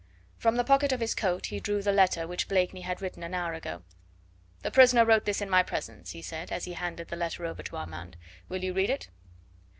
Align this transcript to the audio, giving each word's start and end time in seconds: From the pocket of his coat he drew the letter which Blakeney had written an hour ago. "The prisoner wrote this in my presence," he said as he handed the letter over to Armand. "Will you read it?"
From 0.39 0.55
the 0.55 0.63
pocket 0.63 0.91
of 0.91 0.99
his 0.99 1.13
coat 1.13 1.45
he 1.45 1.59
drew 1.59 1.83
the 1.83 1.91
letter 1.91 2.25
which 2.27 2.47
Blakeney 2.47 2.81
had 2.81 3.03
written 3.03 3.21
an 3.21 3.35
hour 3.35 3.53
ago. 3.53 3.83
"The 4.63 4.71
prisoner 4.71 5.05
wrote 5.05 5.25
this 5.25 5.41
in 5.41 5.47
my 5.47 5.61
presence," 5.61 6.09
he 6.09 6.23
said 6.23 6.51
as 6.51 6.65
he 6.65 6.73
handed 6.73 7.09
the 7.09 7.15
letter 7.15 7.45
over 7.45 7.61
to 7.61 7.77
Armand. 7.77 8.17
"Will 8.49 8.63
you 8.63 8.73
read 8.73 8.89
it?" 8.89 9.09